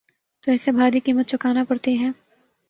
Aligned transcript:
تو 0.43 0.51
اسے 0.51 0.71
بھاری 0.71 0.99
قیمت 0.99 1.27
چکانا 1.27 1.63
پڑتی 1.67 1.97
ہے۔ 1.99 2.09